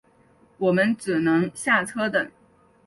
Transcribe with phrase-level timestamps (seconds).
[0.57, 2.31] 我们只能下车等